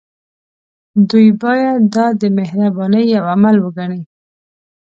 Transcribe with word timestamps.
دوی 1.09 1.27
باید 1.43 1.79
دا 1.95 2.05
د 2.21 2.23
مهربانۍ 2.37 3.03
يو 3.15 3.23
عمل 3.33 3.55
وګڼي. 3.61 4.01